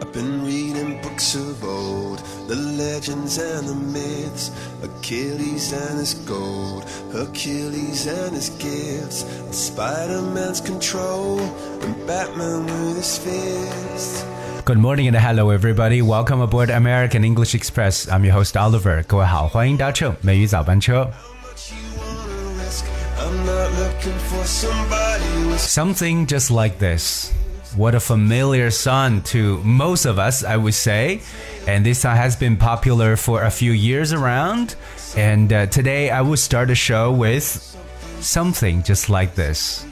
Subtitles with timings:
[0.00, 4.50] I've been reading books of old, the legends and the myths,
[4.82, 11.40] Achilles and his gold, Hercules and his gifts, Spider Man's control,
[11.82, 14.24] and Batman with his fists.
[14.64, 16.02] Good morning and hello everybody.
[16.02, 18.08] Welcome aboard American English Express.
[18.08, 19.04] I'm your host Oliver.
[19.06, 21.08] 各位好，欢迎搭乘美语早班车。
[21.42, 22.84] What you wanna risk?
[23.18, 27.30] I'm not looking for somebody with Something just like this.
[27.76, 31.20] What a familiar song to most of us, I would say.
[31.66, 34.76] And this song has been popular for a few years around.
[35.16, 37.44] And uh, today I will start the show with
[38.20, 39.84] something just like this.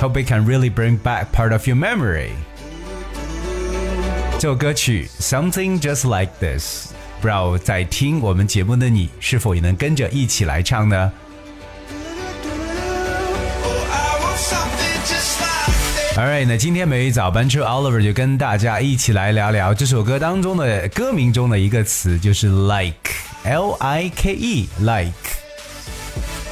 [0.00, 2.30] Hope it can really bring back part of your memory.
[4.38, 6.88] 这首歌曲《Something Just Like This》，
[7.20, 11.12] 不知道在听我们节目的你是否也能跟着一起来唱呢？
[16.16, 25.12] Alright，那今天美语早班车 Oliver 就跟大家一起来聊聊这首歌当中的歌名中的一个词，就是 like，L I K E，like。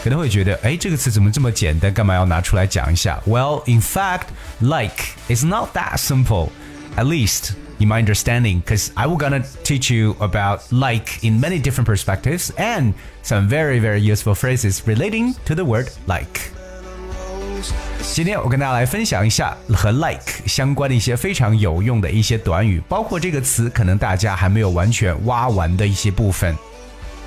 [0.03, 1.93] 可能会觉得，哎，这个词怎么这么简单？
[1.93, 3.21] 干嘛要拿出来讲一下？
[3.27, 4.29] Well, in fact,
[4.61, 6.51] like is not that simple.
[6.97, 11.61] At least in my understanding, because I will gonna teach you about like in many
[11.61, 16.53] different perspectives and some very very useful phrases relating to the word like.
[18.13, 26.57] 今天我跟大家来分享一下和 like 相关的一些非常有用的一些短语，包括这个词可能大家还没有完全挖完的一些部分。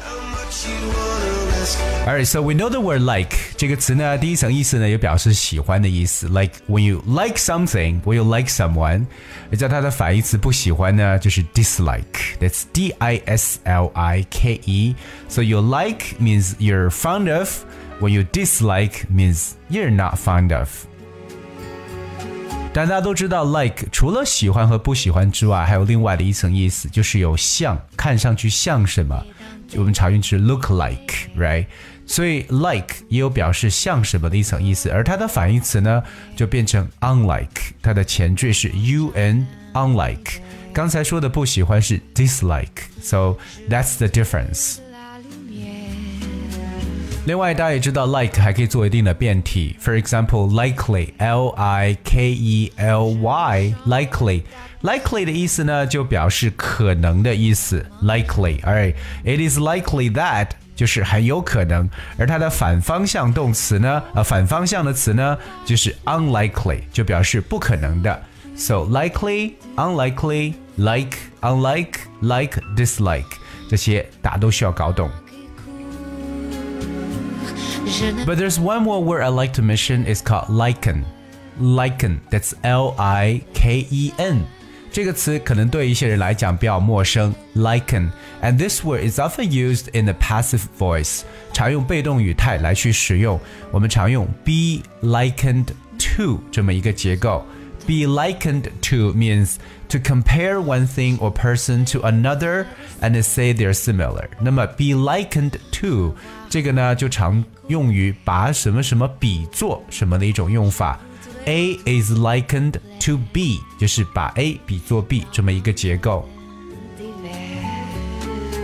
[0.03, 1.77] How much you wanna risk?
[2.05, 6.27] Alright, so we know the word like 这个词呢，第一层意思呢，也表示喜欢的意思。
[6.27, 9.05] Like when you like something, when you like someone，
[9.51, 14.95] 而在它的反义词不喜欢呢，就是 dislike。That's D I S L I K E.
[15.29, 17.63] So you like means you're fond of.
[17.99, 20.69] When you dislike means you're not fond of.
[22.73, 29.23] 但大家都知道，like 除了喜欢和不喜欢之外，还有另外的一层意思，就是有像，看上去像什么。
[29.75, 31.65] 我们常用是 look like，right？
[32.05, 36.01] 所以 like 也有表示像什么的一层意思，而它的反义词呢，
[36.35, 40.39] 就变成 unlike，它的前缀是 un，unlike。
[40.73, 43.35] 刚才说的不喜欢是 dislike，so
[43.69, 44.77] that's the difference。
[47.25, 49.75] 另外，大家也知道，like 还可以做一定的变体。
[49.79, 54.43] For example, likely, L I K E L Y, likely,
[54.81, 57.85] likely 的意思呢，就表示可能的意思。
[58.01, 61.87] Likely, alright, it is likely that 就是很有可能，
[62.17, 68.19] 而它的反方向动词呢，呃，反方向的词呢，就是 unlikely，就表示不可能的。
[68.55, 73.25] So likely, unlikely, like, unlike, like, dislike，
[73.69, 75.09] 这些大家都需要搞懂。
[78.26, 80.06] but there's one more word I like to mention.
[80.06, 81.04] It's called liken.
[81.58, 82.20] Liken.
[82.30, 84.44] That's L-I-K-E-N.
[84.92, 88.10] 这个词可能对一些人来讲比较陌生，liken。
[88.42, 93.38] And this word is often used in the passive voice，常用被动语态来去使用。
[93.70, 95.68] 我们常用 be likened
[95.98, 97.44] to 这么一个结构。
[97.87, 99.55] Be likened to means
[99.89, 102.67] to compare one thing or person to another
[103.01, 104.29] and say they're similar.
[104.39, 106.15] 那么 be likened to
[106.47, 110.99] 这个呢，就常用于把什么什么比作什么的一种用法。
[111.45, 116.29] A is likened to B，就是把 A 比作 B 这么一个结构。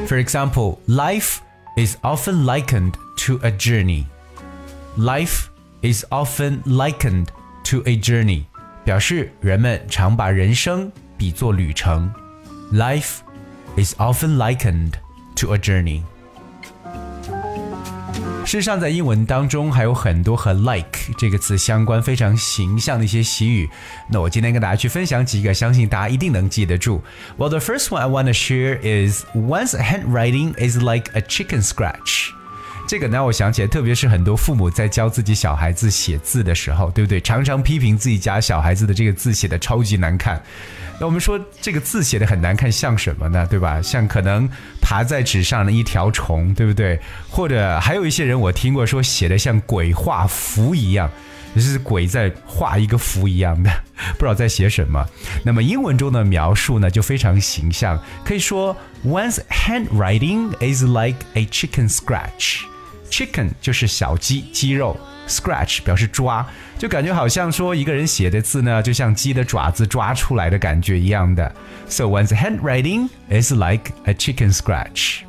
[0.07, 1.39] For example, life
[1.75, 2.93] is often likened
[3.25, 4.05] to a journey.
[4.95, 5.47] Life
[5.81, 7.29] is often likened
[7.65, 8.45] to a journey.
[8.83, 12.11] 表示人们常把人生比作旅程。
[12.73, 13.17] Life
[13.77, 14.93] is often likened
[15.35, 16.01] to a journey.
[18.45, 23.69] 事实上，在英文当中还有很多和 like 这个词相关非常形象的一些习语。
[24.09, 27.01] 那我今天跟大家去分享几个，相信大家一定能记得住。
[27.37, 32.29] Well, the first one I want to share is one's handwriting is like a chicken scratch.
[32.86, 37.20] 这个呢，我想起来，特别是很多父母在教自己小孩子写字的时候，对不对？
[37.20, 40.42] 常常批评自己家小孩子的这个字写的超级难看。
[41.00, 43.46] 那我们说这个字写的很难看，像什么呢？
[43.48, 43.80] 对吧？
[43.80, 44.48] 像可能
[44.80, 47.00] 爬在纸上的一条虫，对不对？
[47.30, 51.10] 或者还有一些人我听过说写的像鬼画符一样，
[51.54, 53.70] 就是鬼在画一个符一样的，
[54.14, 55.04] 不知道在写什么。
[55.44, 58.76] 那么英文中的描述呢，就非常形象，可以说
[59.06, 62.60] One's handwriting is like a chicken scratch。
[63.11, 64.95] Chicken 就是小鸡，鸡肉；
[65.27, 66.45] scratch 表示抓，
[66.77, 71.53] 就感觉好像说一个人写的字呢，就像鸡的爪子抓出来的感觉一样的。
[71.87, 75.21] So one's handwriting is like a chicken scratch.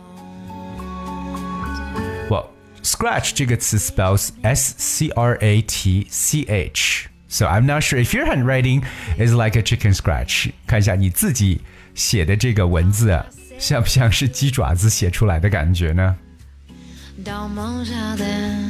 [2.29, 2.47] Well,
[2.83, 7.09] scratch 这个词 spells S C R A T C H。
[7.29, 8.83] So I'm not sure if your handwriting
[9.19, 10.51] is like a chicken scratch。
[10.67, 11.61] 看一下你自己
[11.95, 13.25] 写的这个文字啊，
[13.59, 16.17] 像不像是鸡爪子写出来的感觉呢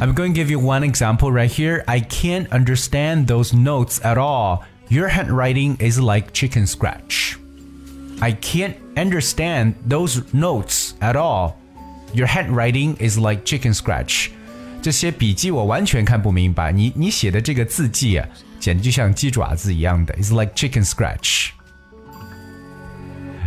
[0.00, 1.84] ？I'm going to give you one example right here.
[1.86, 4.64] I can't understand those notes at all.
[4.88, 7.36] Your handwriting is like chicken scratch.
[8.20, 11.56] I can't understand those notes at all.
[12.14, 14.30] Your handwriting is like chicken scratch.
[14.80, 16.72] 这些笔记我完全看不明白。
[16.72, 18.26] 你你写的这个字迹啊，
[18.58, 20.14] 简直就像鸡爪子一样的。
[20.14, 21.50] It's like chicken scratch.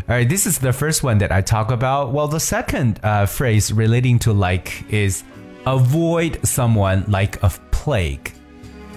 [0.08, 2.12] Alright, this is the first one that I talk about.
[2.12, 5.24] Well, the second uh, phrase relating to like is
[5.66, 8.32] avoid someone like a plague.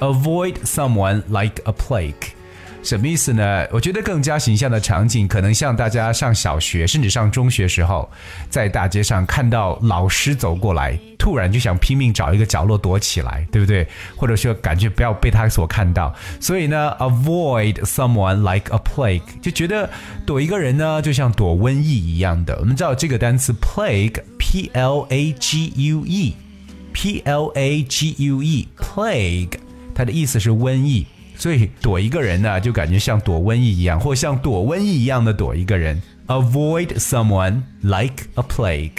[0.03, 2.35] Avoid someone like a plague.
[2.81, 3.67] 什么意思呢？
[3.71, 8.09] 我觉得更加形象的场景，可能像大家上小学甚至上中学时候，
[8.49, 13.85] 在大街上看到老师走过来，突然就想拼命找一个角落躲起来，对不对？
[14.15, 16.15] 或者说感觉不要被他所看到。
[16.39, 19.87] 所以呢，avoid someone like a plague，就觉得
[20.25, 22.57] 躲一个人呢，就像躲瘟疫一样的。
[22.59, 29.51] 我们知道这个单词 plague，p l a g u e，p l a g u e，plague，
[29.93, 31.05] 它的意思是瘟疫。
[31.38, 36.00] 所以躲一个人呢，就感觉像躲瘟疫一样，或像躲瘟疫一样的躲一个人。
[36.26, 38.92] Avoid someone like a plague.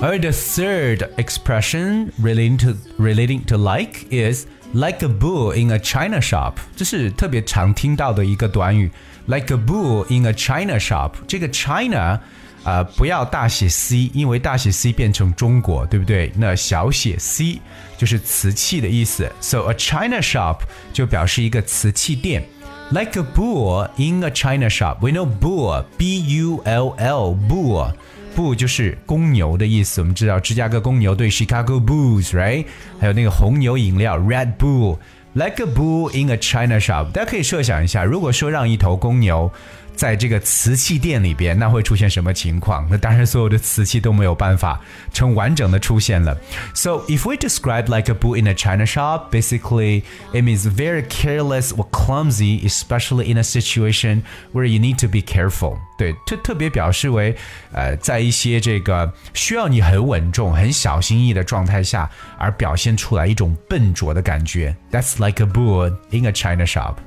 [0.00, 5.78] Alright, the third expression relating to relating to like is like a bull in a
[5.78, 6.56] china shop.
[6.76, 8.90] 这是特别常听到的一个短语。
[9.26, 11.12] Like a bull in a china shop.
[11.26, 12.20] 这个 China
[12.63, 16.31] 呃，不要大写 C，因为大写 C 变成中国，对不对？
[16.35, 17.59] 那小写 c
[17.97, 19.31] 就是瓷器的意思。
[19.39, 20.59] So a china shop
[20.91, 22.43] 就表示一个瓷器店。
[22.91, 24.97] Like a bull in a china shop.
[24.99, 30.01] We know bull, B-U-L-L, bull，bull 就是公牛的意思。
[30.01, 32.65] 我们知道芝加哥公牛对 Chicago Bulls，right？
[32.99, 34.97] 还有那个红牛饮料 Red Bull。
[35.38, 39.50] Like a bull in a china shop，大家可以设想一下，如果说让一头公牛
[39.96, 42.86] 在这个瓷器店里边，那会出现什么情况？
[42.88, 44.80] 那当然，所有的瓷器都没有办法
[45.12, 46.36] 成完整的出现了。
[46.72, 50.02] So if we describe like a bull in a china shop, basically
[50.32, 54.22] it means very careless or clumsy, especially in a situation
[54.52, 55.78] where you need to be careful.
[55.96, 57.36] 对，特特别表示为，
[57.72, 64.74] 呃，在一些这个需要你很稳重、很小心翼翼的状态下，而表现出来一种笨拙的感觉。
[64.90, 66.99] That's like a bull in a china shop.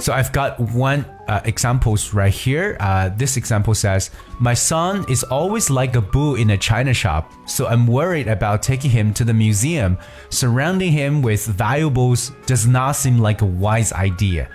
[0.00, 2.78] So I've got one uh, examples right here.
[2.80, 7.30] Uh, this example says, My son is always like a bull in a china shop,
[7.46, 9.98] so I'm worried about taking him to the museum.
[10.30, 14.48] Surrounding him with valuables does not seem like a wise idea.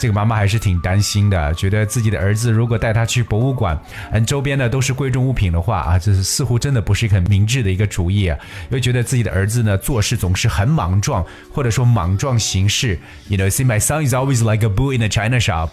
[0.00, 3.78] 这个妈妈还是挺担心的，觉得自己的儿子如果带他去博物馆，
[4.12, 8.38] 嗯，周边呢都是贵重物品的话啊，这似乎真的不是很明智的一个主意啊。
[8.70, 12.98] 又觉得自己的儿子呢做事总是很莽撞，或者说莽撞行事。
[13.28, 15.68] You know, see, my son is always like a bull in a china shop。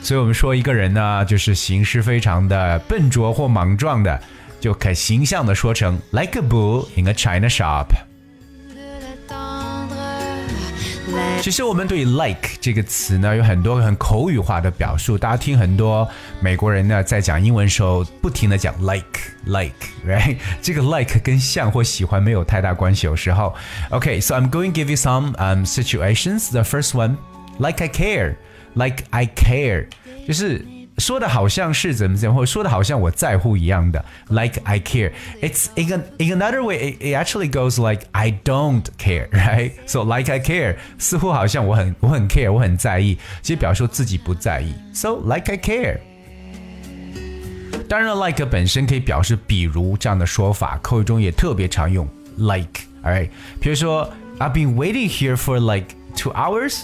[0.00, 4.22] 所以我们说一个人呢，就是行事非常的笨拙或莽撞的，
[4.60, 7.86] 就可形象的说成 like a bull in a china shop。
[11.41, 15.17] 其实我们对 like 这个词呢，有很多很口语化的表述。
[15.17, 16.07] 大家听很多
[16.39, 20.37] 美国人呢在讲英文时候，不停的讲 like like，right？
[20.61, 23.07] 这个 like 跟像或喜欢没有太大关系。
[23.07, 23.53] 有时候，
[23.89, 26.51] OK，so I'm going to give you some um situations.
[26.51, 27.17] The first one,
[27.59, 28.35] like I care,
[28.75, 29.87] like I care，
[30.27, 30.65] 就是。
[30.99, 35.11] 说的好像是怎么怎么，或者说的好像我在乎一样的，like I care.
[35.41, 39.71] It's in a, in another way, it, it actually goes like I don't care, right?
[39.87, 44.73] So like I care，似乎好像我很我很 care，我很在意，其实表示自己不在意。
[44.93, 45.97] So like I care。
[47.89, 52.07] 当然了，like 本身可以表示比如这样的说法，口语中也特别常用
[52.37, 54.09] like。Alright，比如说
[54.39, 56.83] I've been waiting here for like two hours.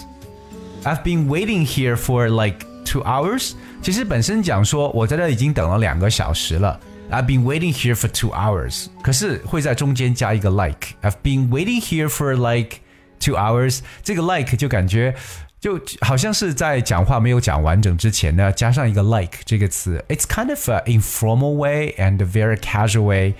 [0.84, 3.52] I've been waiting here for like two hours。
[3.84, 6.78] 其实本身讲说我在这已经等了两个小时了。
[7.10, 12.76] I've been waiting here for two hours，可是会在中间加一个 like。I've been waiting here for like
[13.18, 15.12] two hours，这个 like 就感觉
[15.58, 20.04] 就好像是在讲话没有讲完整之前呢，加上一个 like 这个词。
[20.08, 23.34] It's kind of an informal way and a very casual way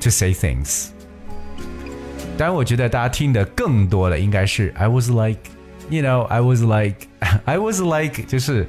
[0.00, 0.86] to say things。
[2.38, 8.66] 当然，我觉得大家听的更多的应该是 I was like，you know，I was like，I was like，就是。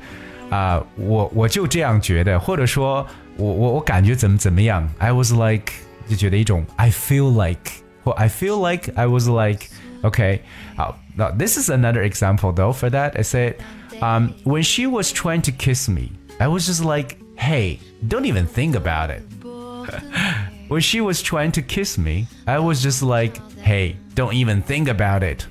[0.49, 3.05] 啊、uh,，我我就这样觉得，或者说
[3.37, 5.71] 我我我感觉怎么怎么样，I was like
[6.07, 7.71] 就觉得一种 I feel like
[8.03, 9.67] 或 I feel like I was like
[10.03, 10.39] okay
[10.75, 13.55] 好，now this is another example though for that I said
[14.01, 18.45] um when she was trying to kiss me I was just like hey don't even
[18.45, 19.23] think about it
[20.67, 24.87] When she was trying to kiss me, I was just like, "Hey, don't even think
[24.87, 25.45] about it."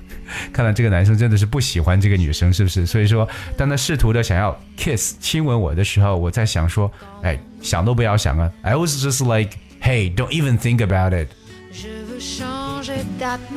[0.53, 2.85] 看来这个男生真的是不喜欢这个女生，是不是？
[2.85, 3.27] 所以说，
[3.57, 6.91] 当他试图的想要 kiss 亲吻我的时候，我在想说，
[7.21, 8.51] 哎，想都不要想啊！
[8.61, 11.27] I was just like, "Hey, don't even think about it."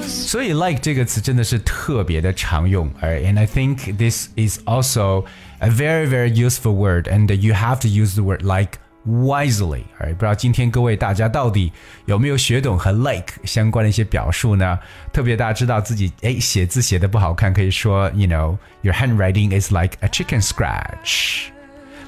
[0.06, 5.24] 所以 like 这个词真的是特别的常用，and I think this is also
[5.58, 9.82] a very very useful word, and you have to use the word like wisely。
[9.98, 11.72] 不知道今天各位大家到底
[12.06, 14.78] 有没有学懂和 like 相关的一些表述呢？
[15.12, 21.46] 特别大家知道自己哎写字写的不好看，可以说 you know your handwriting is like a chicken scratch。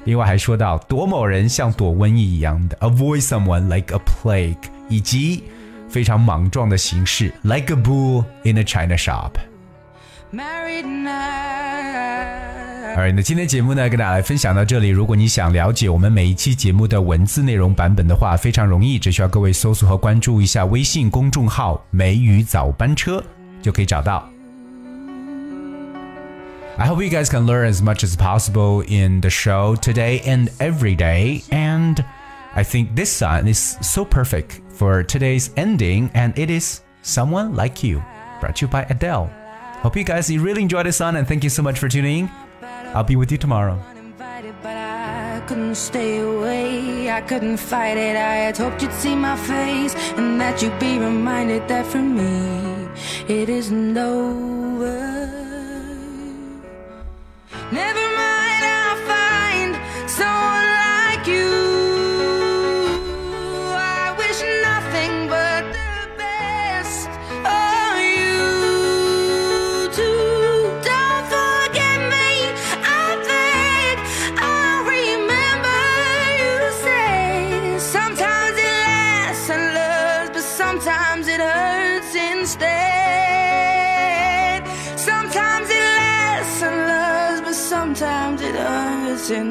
[0.05, 4.57] 另外还说到躲某人像躲瘟疫一样的，avoid someone like a plague，
[4.89, 5.43] 以及
[5.89, 9.33] 非常莽撞的形式，like a bull in a china shop。
[12.94, 14.90] Alright，那今天节目呢，跟大家来分享到这里。
[14.90, 23.24] 如果你想了解我们每一期节目的文字内容版本的话，非常容易，只需要各位搜索和关注一下微信公众号“美语早班车”
[23.64, 24.28] 就可以找到。
[26.78, 30.98] I hope you guys can learn as much as possible in the show today and every
[30.98, 31.44] day.
[31.50, 32.04] And
[32.54, 37.88] I think this song is so perfect for today's ending, and it is Someone Like
[37.88, 38.04] You,
[38.42, 39.30] brought to you by Adele.
[39.82, 42.41] Hope you guys really enjoyed this song, and thank you so much for tuning in.
[42.94, 43.80] I'll be with you tomorrow.
[44.24, 48.16] I couldn't stay away, I couldn't fight it.
[48.16, 52.88] I had hoped you'd see my face and that you'd be reminded that for me
[53.28, 55.32] it isn't over.
[57.72, 58.01] Never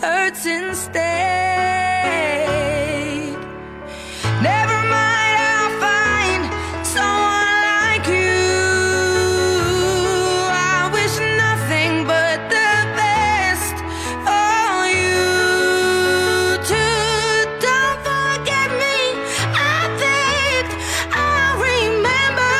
[0.00, 1.00] hurts instead.
[4.42, 6.42] Never mind, I'll find
[6.86, 8.48] someone like you.
[10.72, 11.14] I wish
[11.44, 13.76] nothing but the best
[14.24, 15.28] for you
[16.70, 17.04] too.
[17.68, 18.96] Don't forget me,
[19.52, 20.64] I beg.
[21.12, 22.56] I remember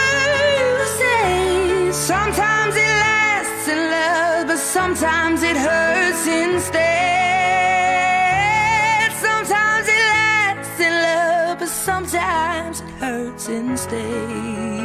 [0.61, 0.69] you
[1.01, 6.90] say sometimes it lasts in love, but sometimes it hurts instead.
[13.41, 14.80] Sometimes it